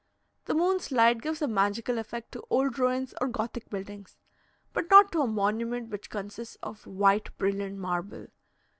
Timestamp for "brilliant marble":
7.37-8.25